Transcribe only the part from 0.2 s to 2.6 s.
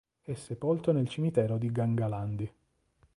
È sepolto nel cimitero di Gangalandi.